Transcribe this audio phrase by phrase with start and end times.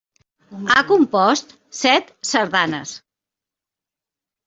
[0.69, 1.53] Ha compost
[1.83, 2.99] set sardanes.